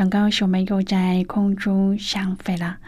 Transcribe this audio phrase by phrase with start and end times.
[0.00, 2.78] 很高兴我们又在空中相会了。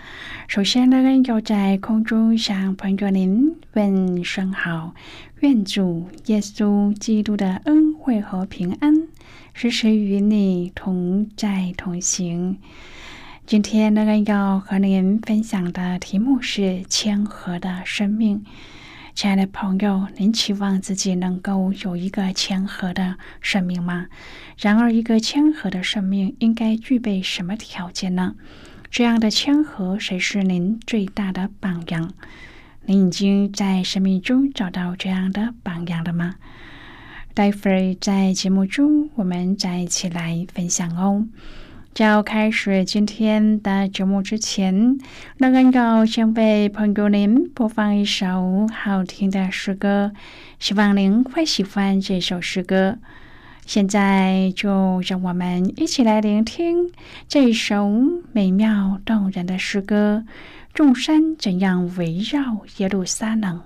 [0.48, 4.94] 首先呢，要在空中向朋友您问声好，
[5.40, 8.94] 愿主耶稣基督的恩惠和平安
[9.52, 12.56] 时时与你同在同行。
[13.44, 18.42] 今天呢，要和您分享的题目是谦和的生命。
[19.14, 24.06] 亲爱的朋友，您期望自己能够有一个谦和的生命吗？
[24.58, 28.34] 然而，一个谦和的生命应该具备什么条件呢？
[28.90, 32.12] 这样的谦和，谁是您最大的榜样？
[32.86, 36.36] 您已经在生命中找到这样的榜样了吗？
[37.34, 41.26] 待会儿在节目中，我们再一起来分享哦。
[41.94, 44.98] 在要开始今天的节目之前，
[45.36, 50.12] 那个要先为朋友您播放一首好听的诗歌，
[50.58, 52.96] 希望您会喜欢这首诗歌。
[53.66, 56.90] 现在就让我们一起来聆听
[57.28, 57.90] 这首
[58.32, 60.24] 美妙动人的诗歌：
[60.72, 63.60] 众山怎样围绕耶路撒冷？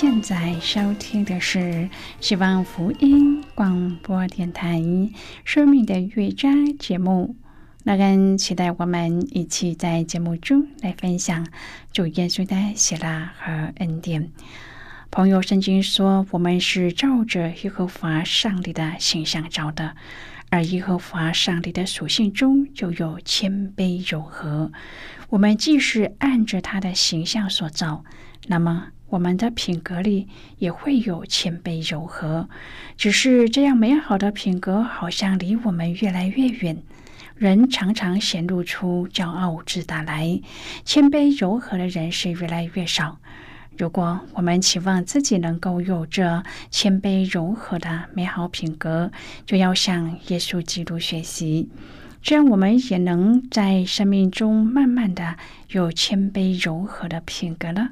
[0.00, 1.90] 现在收听的是
[2.20, 4.78] 希望福音广播电台
[5.44, 7.34] 《生命的乐章》节目。
[7.82, 11.44] 那跟期待我们一起在节目中来分享
[11.92, 14.30] 主耶稣的喜乐和恩典。
[15.10, 19.96] 朋友，圣经说，我们是照着耶和华上帝的形象造的，
[20.48, 24.70] 而耶和华上帝的属性中就有谦卑柔和。
[25.30, 28.04] 我们既是按着他的形象所造，
[28.46, 30.28] 那么我们的品格里
[30.58, 32.48] 也会有谦卑柔和。
[32.96, 36.82] 只是这样美好的品格，好像离我们越来越远。
[37.36, 40.40] 人常常显露出骄傲自大来，
[40.84, 43.18] 谦卑柔和的人是越来越少。
[43.76, 49.12] 如果我们期望自己能够有着谦卑柔和的美好品格，
[49.46, 51.68] 就要向耶稣基督学习，
[52.20, 55.36] 这样我们也能在生命中慢慢的
[55.70, 57.90] 有谦卑柔和的品格了。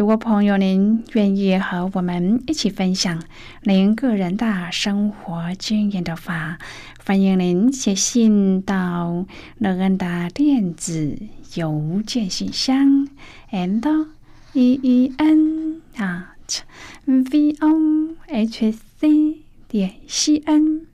[0.00, 3.22] 如果朋友您愿意和我们一起分享
[3.64, 6.56] 您个人的生活经验的话，
[7.04, 9.26] 欢迎您写信到
[9.58, 11.18] 乐恩的电子
[11.54, 13.10] 邮件信箱
[13.50, 14.06] ，and
[14.54, 16.60] e e n at
[17.04, 20.86] v o h c 点 c n。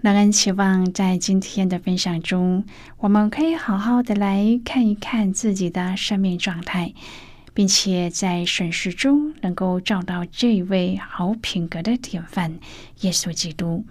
[0.00, 2.64] 乐恩期望在今天的分享中，
[3.00, 6.94] 我们可以好好的来看一看自己的生命状态。
[7.58, 12.60] 并且在审视中能够找到这位好品格的典范
[13.00, 13.84] 耶稣基督，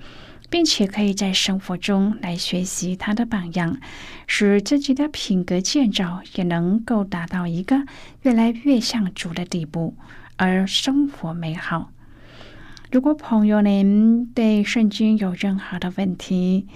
[0.49, 3.77] 并且可以在生活中来学习他的榜样，
[4.25, 7.83] 使自己的品格建造也能够达到一个
[8.21, 9.97] 越来越像主的地步，
[10.37, 11.91] 而生活美好。
[12.89, 16.67] 如果朋友您对圣经有任何的问题，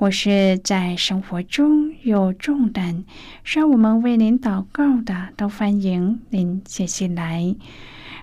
[0.00, 3.04] 或是在生活中有重担，
[3.44, 7.54] 需要我们为您祷告的，都欢迎您写信来。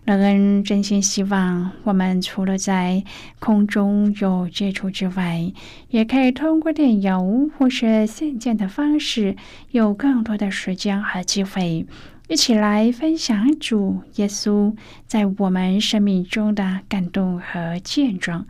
[0.03, 3.03] 乐恩真心希望，我们除了在
[3.37, 5.53] 空中有接触之外，
[5.89, 9.35] 也可以通过电邮或是信件的方式，
[9.69, 11.85] 有更多的时间和机会，
[12.27, 14.75] 一起来分享主耶稣
[15.05, 18.47] 在我们生命中的感动和见证。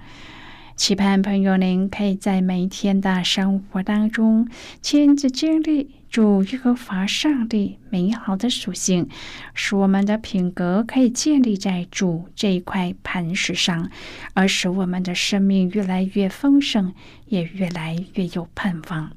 [0.77, 4.47] 期盼朋友您可以在每一天的生活当中
[4.79, 9.09] 亲自经历主耶和华上帝美好的属性，
[9.55, 13.89] 使我们的品格可以建立在主这一块磐石上，
[14.35, 16.93] 而使我们的生命越来越丰盛，
[17.25, 19.11] 也越来越有盼望。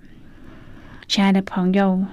[1.06, 2.06] 亲爱的朋友，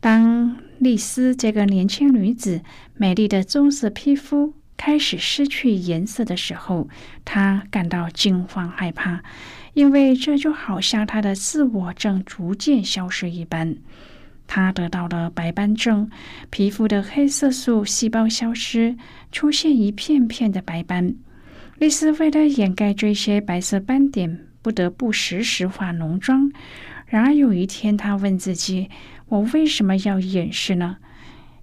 [0.00, 2.62] 当丽丝这个年轻女子
[2.96, 4.54] 美丽的棕色皮肤。
[4.76, 6.88] 开始失去颜色的时候，
[7.24, 9.22] 他感到惊慌害怕，
[9.74, 13.76] 因为这就好像他的自我正逐渐消失一般。
[14.46, 16.08] 他得到了白斑症，
[16.50, 18.96] 皮肤的黑色素细胞消失，
[19.32, 21.16] 出现一片片的白斑。
[21.78, 26.52] 丽丝为了掩盖这些白色斑点，不得不时时化浓妆。
[27.06, 28.88] 然而有一天，他问自己
[29.28, 30.96] ：“我为什么要掩饰呢？”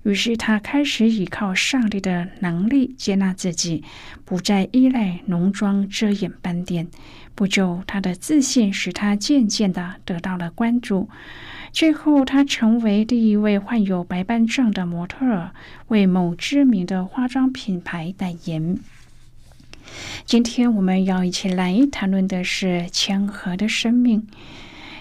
[0.03, 3.83] 于是他开始依靠上帝的能力接纳自己，
[4.25, 6.88] 不再依赖浓妆遮掩斑点。
[7.35, 11.09] 不久，他的自信使他渐渐的得到了关注。
[11.71, 15.51] 最后，他成为第一位患有白斑症的模特儿，
[15.88, 18.77] 为某知名的化妆品牌代言。
[20.25, 24.27] 今天我们要一起来谈论的是谦和的生命。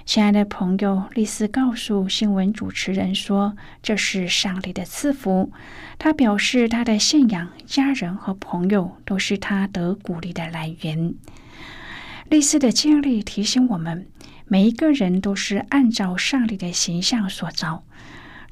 [0.04, 5.52] 亲爱的朋友，丽丝告诉新闻主持人说：“这是上帝的赐福。”
[5.97, 11.14] 他表示，他的信仰、家人和朋友都是他得鼓励的来源。
[12.28, 14.06] 丽丝的经历提醒我们，
[14.47, 17.85] 每一个人都是按照上帝的形象所造。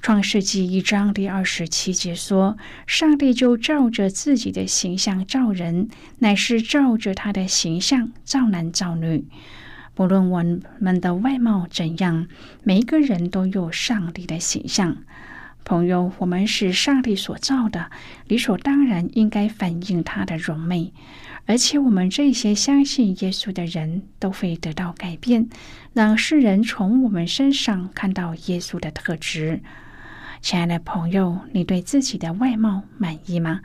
[0.01, 5.89] 创世纪一章第二十七节说：“上帝就照着自己的形象造人，
[6.21, 9.27] 乃是照着他的形象造男造女。”
[10.01, 10.43] 无论我
[10.79, 12.27] 们的外貌怎样，
[12.63, 14.97] 每一个人都有上帝的形象。
[15.63, 17.91] 朋友，我们是上帝所造的，
[18.27, 20.95] 理所当然应该反映他的荣美。
[21.45, 25.51] 而且，我们这些相信耶稣的人都会得到改变，
[25.93, 29.61] 让世人从我们身上看到耶稣的特质。
[30.41, 33.61] 亲爱的朋友，你对自己的外貌满意吗？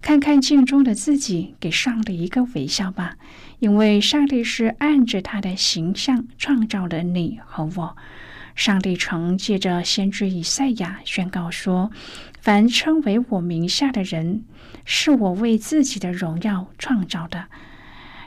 [0.00, 3.16] 看看镜中的自己，给上帝一个微笑吧。
[3.64, 7.96] 因为上帝是按着他的形象创造了你和我。
[8.54, 11.90] 上帝曾借着先知以赛亚宣告说
[12.42, 14.44] ：“凡称为我名下的人，
[14.84, 17.46] 是我为自己的荣耀创造的。”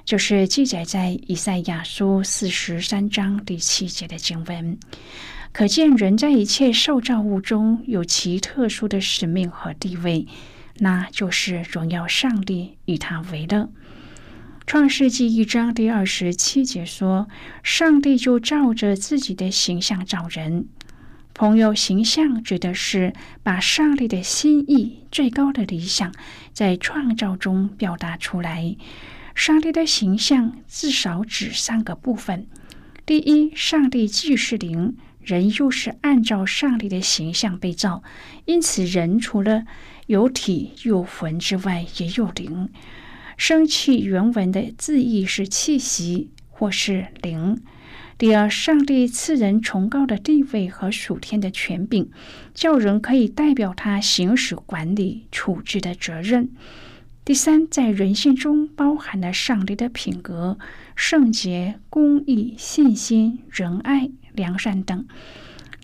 [0.03, 4.79] 就是记载在以赛亚书四十三章第七节的经文。
[5.51, 10.25] 可见人在一切受造物中有其特殊的使命和地位，
[10.79, 13.69] 那就是荣耀上帝，与他为乐。
[14.67, 17.29] 创世纪一章第二十七节说
[17.63, 20.67] ：“上帝就照着自己的形象造人。”
[21.33, 26.13] 朋友，形象指的是把上帝的心意、最高的理想
[26.51, 28.75] 在创造中表达出来。
[29.33, 32.45] 上帝的形象至少指三个部分：
[33.05, 38.03] 第一，上帝既是灵，人又是按照上帝的形象被造，
[38.43, 39.63] 因此人除了
[40.07, 42.67] 有体有魂之外，也有灵。
[43.37, 47.61] 生气原文的字义是气息或是灵。
[48.17, 52.09] 第二，上帝赐人崇高的地位和属天的权柄，
[52.55, 56.49] 叫人可以代表他行使管理处置的责任。
[57.23, 60.57] 第三，在人性中包含了上帝的品格、
[60.95, 65.05] 圣洁、公义、信心、仁爱、良善等。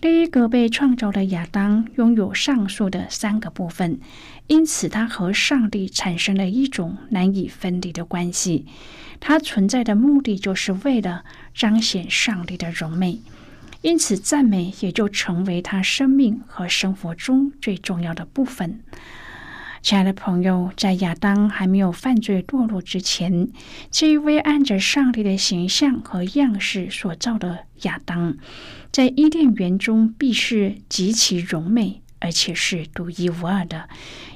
[0.00, 4.00] 第一个被创造的亚当拥有上述的三个部分，
[4.46, 8.66] 因此他和上帝产生了一种难以分离的关系。
[9.20, 11.24] 他存在的目的就是为了
[11.54, 13.20] 彰显上帝的荣美，
[13.80, 18.80] 因此赞美也就成为他生命和生活中最重要的部分。
[19.80, 23.48] 亲爱的朋友，在亚当还没有犯罪堕落之前，
[23.90, 28.36] 这一位按着上帝的形象和样式所造的亚当，
[28.90, 33.86] 在伊甸园中必是极其荣美，而且是独一无二的，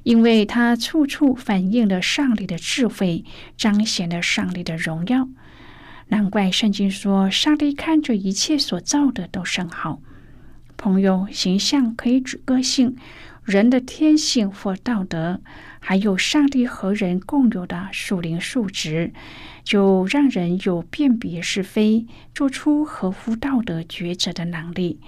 [0.02, 3.24] 因为它处处反映了上帝的智慧，
[3.56, 5.26] 彰显了上帝的荣耀。
[6.08, 10.02] 难怪圣经说，上帝看着一切所造的都甚好。
[10.76, 12.94] 朋友，形象可以指个性。
[13.44, 15.40] 人的天性或道德，
[15.80, 19.14] 还有上帝和人共有的属灵素质，
[19.64, 25.00] 就让人有辨别是非、做出合乎道德抉择的能力。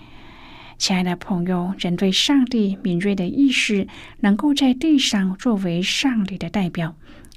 [0.81, 3.87] 亲爱的朋友，人对上帝敏锐的意识，
[4.21, 6.97] 能够在地上作为上帝的代表。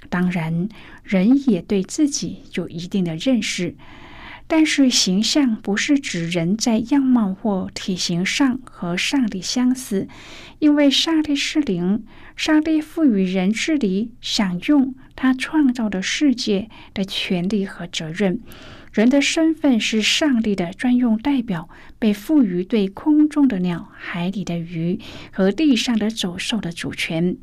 [0.10, 0.70] 当然，
[1.04, 3.76] 人也对自己有一定的认识。
[4.48, 10.08] 但是，形象不是指人在样貌或体型上和上帝相似，
[10.60, 12.06] 因为上帝是灵，
[12.38, 18.40] 上帝赋予人治理、享用他创造的世界的权利和责任。
[18.94, 25.00] 人的身份是上帝的专用代表，被赋予对空中的鸟、海里的鱼
[25.32, 27.36] 和地上的走兽的主权。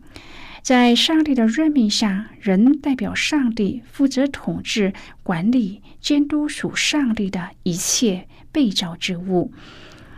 [0.63, 4.93] 在上帝的任命下，人代表上帝，负责统治、
[5.25, 9.53] 管理、监督属上帝的一切被造之物。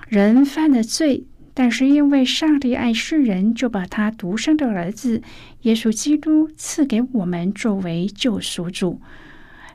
[0.09, 1.25] 人犯了罪，
[1.55, 5.23] 但是因为上帝爱世人，就把他独生的儿子
[5.63, 9.01] 耶稣基督赐给我们作为救赎主。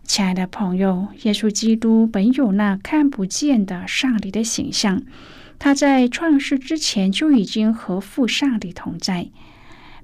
[0.08, 5.04] 亲爱的朋友，耶稣基督本有那看不见的上帝的形象，
[5.60, 9.28] 他在创世之前就已经和父上帝同在。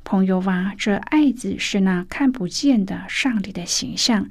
[0.03, 4.27] 朋友啊，这爱子是那看不见的上帝的形象，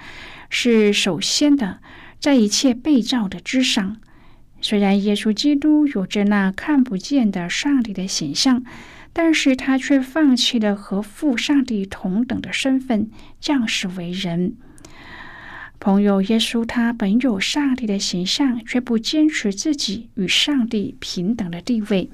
[0.51, 1.79] 是首先的，
[2.21, 3.97] 在一切被造的之上。
[4.61, 8.63] 虽然耶稣基督有着那看不见的上帝的形象，
[9.15, 13.11] 但是他却放弃了和父上帝同等的身份，
[13.41, 14.55] 降世为人。
[15.85, 22.09] 朋友，耶稣他本有上帝的形象，却不坚持自己与上帝平等的地位。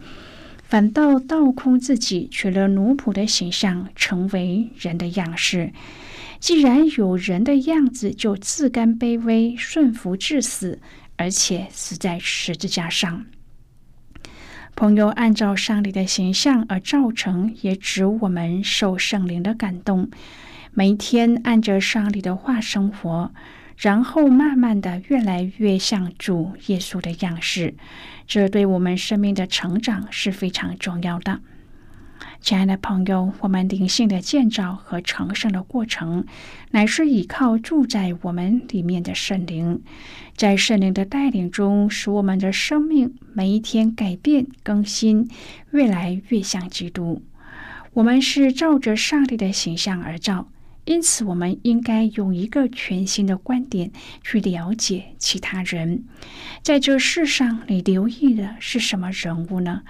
[0.62, 5.70] 反倒倒空自己，取了奴仆的形象，成为人的样式。
[6.40, 10.80] 既然有人的样子，就自甘卑微，顺服至死，
[11.16, 13.26] 而且死在十字架上。
[14.74, 20.08] 朋友，按照上帝的形象而造成，也指我们受圣灵的感动，
[20.72, 23.32] 每天按着上帝的话生活。
[23.80, 27.74] 然后慢慢的越来越像主耶稣的样式，
[28.26, 31.38] 这对我们生命的成长是非常重要的。
[32.40, 36.26] 亲爱的朋友，我们灵性的建造和成圣的过程，
[36.72, 39.80] 乃是依靠住在我们里面的圣灵，
[40.36, 45.30] 在圣灵的带领中，使我们的生命每一天改变更新，
[45.70, 47.22] 越来越像基督。
[47.92, 50.48] 我们是照着上帝的形象而造。
[50.88, 53.92] 因此，我们应该用一个全新的观点
[54.22, 56.02] 去了解其他人。
[56.62, 59.82] 在这世上，你留意的是什么人物呢？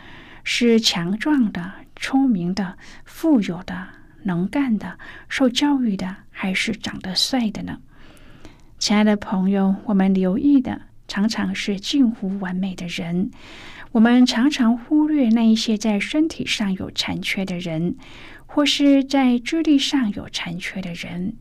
[0.43, 3.87] 是强壮的、聪明的、富有的、
[4.25, 7.78] 能干的、受教育的，还是长得帅的呢？
[8.81, 13.32] 亲爱的朋友，我们留意的常常是近乎完美的人，
[13.90, 17.96] 我们常常忽略那一些在身体上有残缺的人。
[18.50, 21.34] 或是在智力上有残缺的人，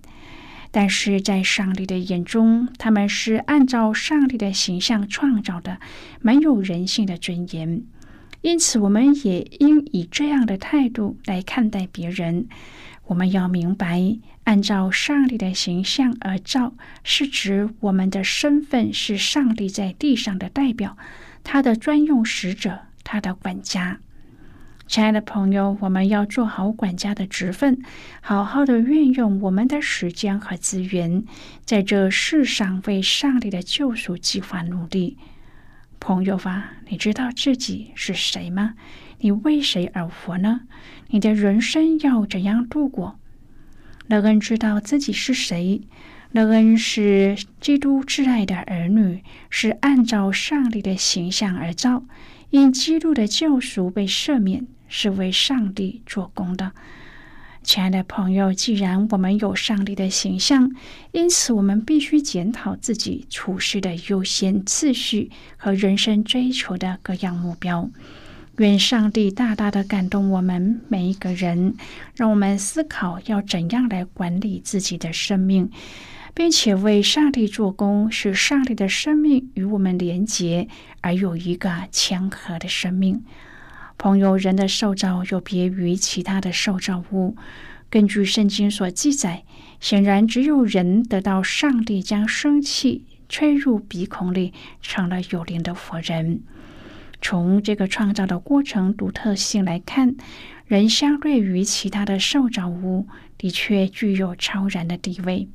[0.72, 5.80] 但是在上帝的眼中，他们是按照上帝的形象创造的，
[6.22, 7.82] 蛮有人性的尊严。
[8.42, 12.50] 因此，我们也应以这样的态度来看待别人。
[13.08, 16.74] 我们要明白，按照上帝的形象而造，
[17.04, 20.98] 是指我们的身份是上帝在地上的代表，
[21.44, 24.00] 他的专用使者，他的管家。
[24.88, 27.82] 亲爱的朋友，我们要做好管家的职分，
[28.22, 31.24] 好好的运用我们的时间和资源，
[31.66, 35.18] 在这世上为上帝的救赎计划努力。
[36.00, 38.76] 朋友啊，你知道自己是谁吗？
[39.20, 40.62] 你为谁而活呢？
[41.10, 43.20] 你的人生要怎样度过？
[44.08, 45.82] 乐恩知道自己是谁。
[46.32, 52.04] 乐恩是基督挚爱的儿女，是按照上帝的形象而造，
[52.50, 54.68] 因基督的救赎被赦免。
[54.90, 56.72] 是为上帝做工的，
[57.62, 58.54] 亲爱的朋友。
[58.54, 60.72] 既然我们有上帝的形象，
[61.12, 67.90] 因此我们必须检讨自己处事的优先次序和人生追求的各样目标。
[68.58, 71.76] 愿上帝大大的感动我们每一个人，
[72.16, 75.70] 让我们思考要怎样来管理自己的生命，
[76.34, 80.68] 并且为上帝做工，使上帝的生命与我们连结，
[81.02, 83.24] 而有一个谦和的生命。
[83.96, 87.36] 朋友，人的受造有别于其他的受造物。
[87.92, 89.44] 根据圣经所记载，
[89.80, 96.42] 显然只有人得到上帝将生气吹入鼻孔里，成了有灵的活人。
[97.22, 100.16] 从这个创造的过程独特性来看，
[100.66, 103.08] 人相对于其他的受造物，
[103.38, 105.48] 的确具有超然的地位。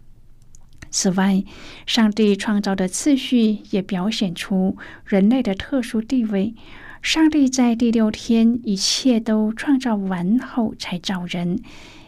[0.90, 1.42] 此外，
[1.86, 4.76] 上帝创造的次序也表现出
[5.06, 6.54] 人类的特殊地位。
[7.00, 11.58] 上帝在第六天一切都创造完后才造人，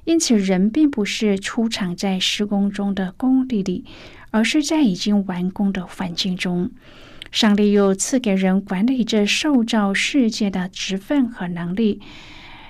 [0.04, 3.84] 因此人并不是出场在施工中的工地里，
[4.30, 6.70] 而是在已经完工的环境中。
[7.34, 12.00] 上帝又赐给人管理这受造世界的职分和能力，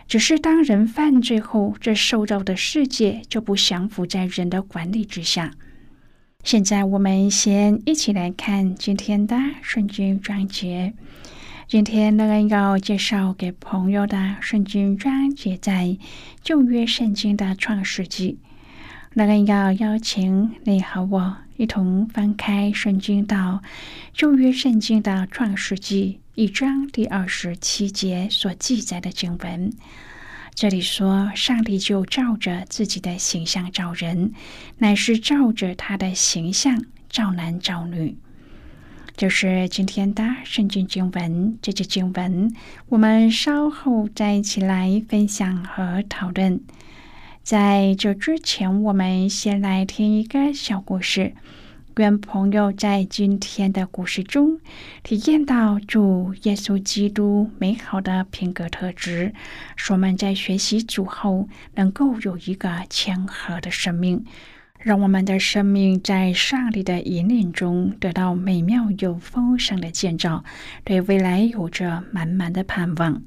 [0.09, 5.51] 只是当人犯罪后，这受造的世界就不降服在人的管理之下。
[6.43, 10.95] 现在，我们先一起来看今天的圣经章节。
[11.69, 15.99] 今天乐恩要介绍给朋友的圣经章节在
[16.43, 18.39] 旧约圣经的创世纪。
[19.17, 23.63] 那人要邀请你和我一同翻开圣经到
[24.13, 29.73] 旧约圣经的创世纪一章第二十七节所记载的经文。
[30.57, 34.33] 这里说，上帝就照着自己的形象造人，
[34.79, 38.19] 乃是照着他的形象造男造女。
[39.17, 42.53] 就是今天的圣经经文，这节经文
[42.89, 46.61] 我们稍后再一起来分享和讨论。
[47.45, 51.35] 在这之前，我们先来听一个小故事，
[51.99, 54.59] 愿朋友在今天的故事中
[55.03, 59.35] 体验到主耶稣基督美好的品格特质，
[59.77, 64.25] 使我们在学习主后能够有一个谦和的生命。
[64.79, 70.43] 让我们的生命在上帝的引领中得到美妙又丰盛的建造，
[70.83, 73.23] 对未来有着满满的盼望。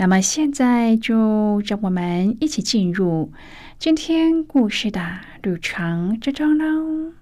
[0.00, 3.34] 那么，现在就让我们一起进入
[3.78, 7.12] 今天故事的旅程之中喽。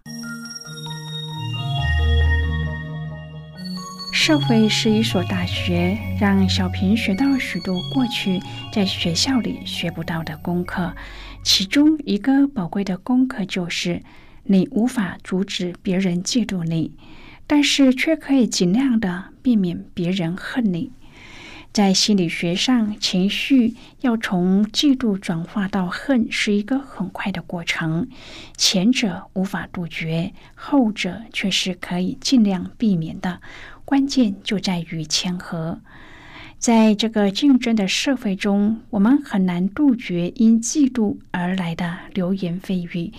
[4.12, 8.40] 社会是一所大学，让小平学到了许多过去
[8.72, 10.94] 在学校里学不到的功课。
[11.42, 14.04] 其中一个宝贵的功课就是，
[14.44, 16.92] 你无法阻止别人嫉妒你，
[17.48, 20.92] 但是却可以尽量的避免别人恨你。
[21.72, 28.08] 在心理学上，情绪要从嫉妒转化到恨是一个很快的过程，
[28.56, 33.40] 前者无法杜绝，后者却是可以尽量避免的。
[33.84, 35.80] 关键就在于谦和。
[36.58, 43.12] 在这个竞争的社会中，我们很难杜绝因嫉妒而来的流言蜚语。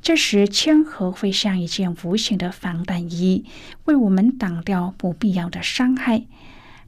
[0.00, 3.44] 这时，谦和会像一件无形的防弹衣，
[3.86, 6.26] 为我们挡掉不必要的伤害。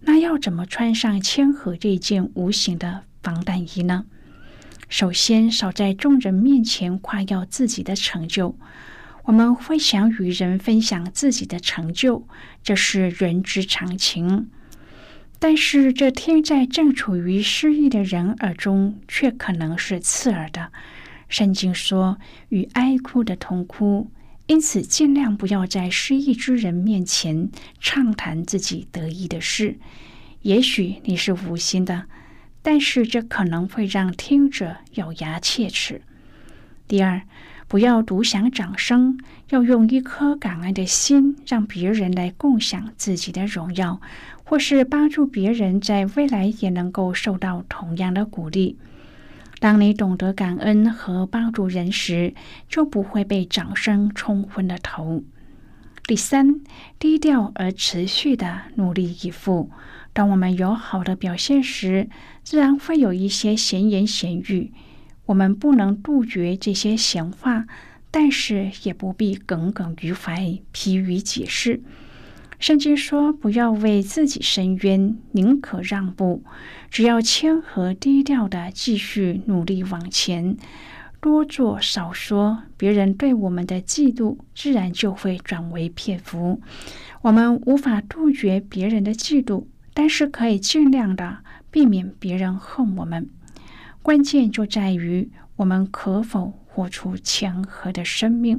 [0.01, 4.05] 那要怎么穿上谦和这件无形的防弹衣呢？
[4.89, 8.57] 首先，少在众人面前夸耀自己的成就。
[9.25, 12.29] 我们会想与人分享自己的成就，
[12.63, 14.49] 这是人之常情。
[15.41, 20.71] 但是，这听在正处于失意的人耳中，却可能是刺耳的。
[21.29, 22.19] 圣经说
[22.51, 24.11] ：“与哀哭的同哭。”
[24.47, 29.79] 因此，尽量不要在失意之人面前畅谈自己得意的事。
[30.43, 32.05] 也许你是无心的，
[32.63, 36.03] 但是这可能会让听者咬牙切齿。
[36.87, 37.23] 第二，
[37.67, 39.19] 不要独享掌声，
[39.51, 44.01] 要用一颗感恩的心，让别人来共享自己的荣耀。
[44.49, 48.79] 或是帮助别人在未来也能够受到同样的鼓励。
[49.59, 52.35] 当你懂得感恩和帮助人时，
[52.69, 55.25] 就不会被掌声冲昏了头。
[56.07, 56.61] 第三，
[56.99, 59.71] 低调而持续的努力以赴。
[60.13, 62.09] 当我们有好的表现时，
[62.43, 64.73] 自然会有一些闲言闲语。
[65.27, 67.67] 我们不能杜绝这些闲话，
[68.11, 71.83] 但是也不必耿耿于怀、疲于解释。
[72.59, 76.43] 圣经说：“不要为自己伸冤，宁可让步。
[76.91, 80.57] 只要谦和低调的继续努力往前，
[81.21, 86.61] 多做少说，别人对我们的嫉妒自然就会转为佩服。
[87.21, 91.39] 我们无法杜绝别人的嫉妒，但是可以尽量的
[91.71, 93.29] 避免别人恨我们。
[94.03, 98.59] 关键就在于我们可否活出谦和的生命。”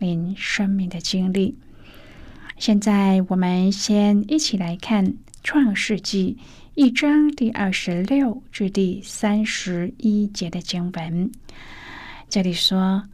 [0.00, 1.56] 您生命的经历。
[2.58, 5.06] 现在，我们先一起来看
[5.44, 6.36] 《创世纪》
[6.74, 11.30] 一章第二十六至第三十一节的经文。
[12.28, 13.04] 这里说：“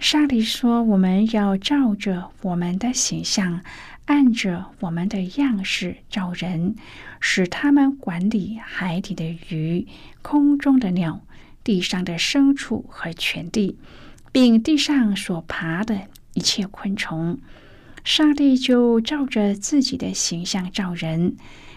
[0.00, 3.60] 上帝说，我们要照着我们的形象，
[4.06, 6.74] 按着我们的样式造人，
[7.20, 9.86] 使他们管理海底的鱼、
[10.22, 11.20] 空中的鸟、
[11.62, 13.76] 地上的牲畜和全地，
[14.32, 17.40] 并地上所爬的。”一切昆虫，
[18.04, 21.34] 上帝就照着自己的形象造人，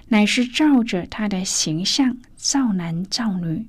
[0.10, 3.66] 乃是照着他的形象造男造女。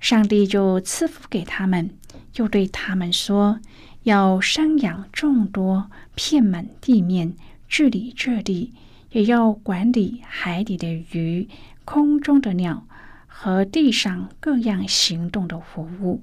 [0.00, 1.90] 上帝就赐福给他们，
[2.34, 3.60] 又对他们说
[4.02, 7.34] ：“要生养众多，遍满地面，
[7.68, 8.72] 治理这地，
[9.12, 11.48] 也要管理海底的鱼、
[11.84, 12.88] 空中的鸟
[13.28, 16.20] 和地上各样行动的活物。”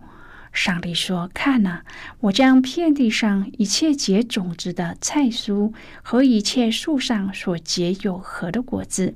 [0.55, 1.81] 上帝说：“看呐，
[2.21, 9.15] 我将遍地上一切结种子的菜蔬和一切树上所结有核的果子，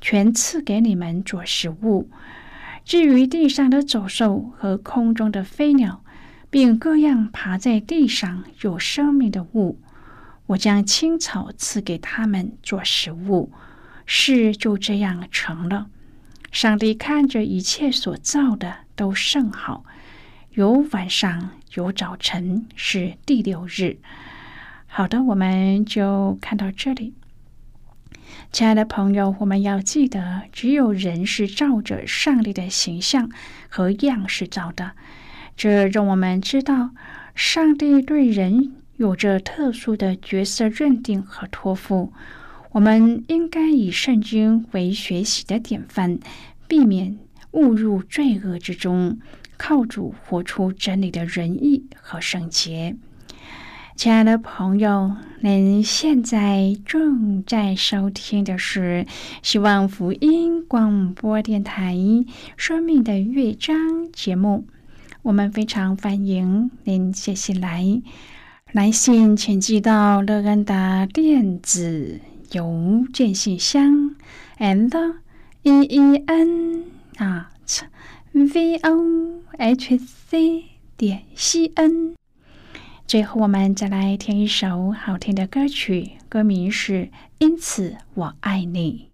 [0.00, 2.08] 全赐给你们做食物。
[2.86, 6.02] 至于地上的走兽和空中的飞鸟，
[6.48, 9.78] 并各样爬在地上有生命的物，
[10.46, 13.52] 我将青草赐给他们做食物。
[14.06, 15.88] 事就这样成了。
[16.50, 19.84] 上帝看着一切所造的都甚好。”
[20.58, 23.98] 有晚上，有早晨，是第六日。
[24.88, 27.14] 好的，我们就看到这里。
[28.50, 33.30] 亲爱的朋友，我们要记得，只有人是照着上帝的形象
[33.68, 34.90] 和样式造的。
[35.56, 36.90] 这让我们知道，
[37.36, 42.12] 上帝对人有着特殊的角色认定和托付。
[42.72, 46.18] 我们应该以圣经为学习的典范，
[46.66, 47.16] 避免
[47.52, 49.20] 误入罪恶之中。
[49.58, 52.96] 靠主活出真理的仁义和圣洁，
[53.96, 59.04] 亲爱的朋友，您现在正在收听的是
[59.42, 61.94] 希望福音广播电台
[62.56, 63.76] 《生命的乐章》
[64.12, 64.64] 节目。
[65.22, 68.00] 我们非常欢迎您写信来，
[68.70, 72.20] 来信请寄到乐安达电子
[72.52, 74.14] 邮件信箱
[74.58, 75.14] ，and
[75.62, 76.84] e e n
[77.16, 77.50] 啊。
[78.46, 80.64] V o h c
[80.96, 82.14] 点 c n。
[83.06, 86.92] 最后，我们再来听一首好听的歌曲，歌名是
[87.38, 89.06] 《因此我爱你》。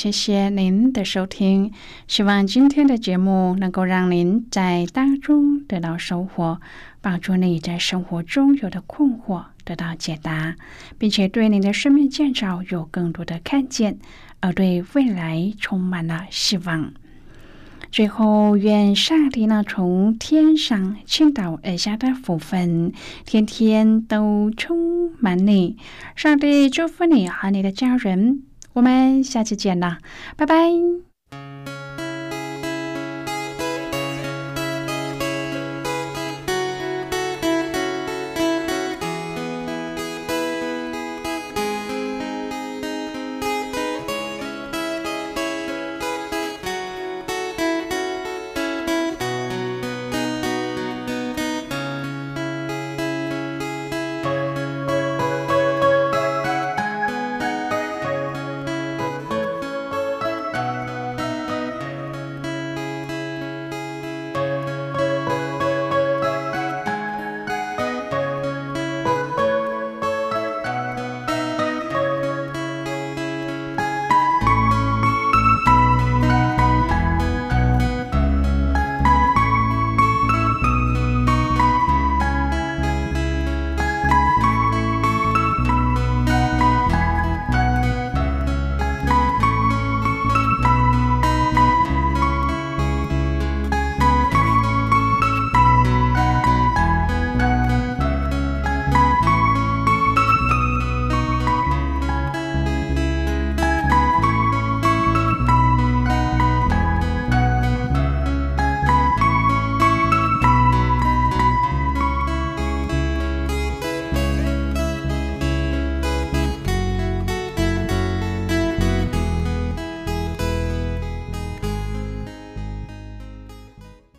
[0.00, 1.72] 谢谢您的收听，
[2.08, 6.58] 希望今天的节目能够让您在当中得到收获，
[7.02, 10.56] 帮助你在生活中有的困惑得到解答，
[10.96, 13.98] 并且对你的生命建造有更多的看见，
[14.40, 16.94] 而对未来充满了希望。
[17.92, 22.94] 最后，愿上帝呢从天上倾倒而下的福分，
[23.26, 25.76] 天天都充满你。
[26.16, 28.44] 上帝祝福你和你的家人。
[28.72, 29.98] 我们下期见啦，
[30.36, 31.09] 拜拜。